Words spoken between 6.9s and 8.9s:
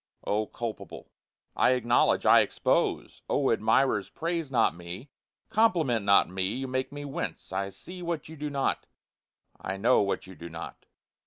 me wince, I see what you do not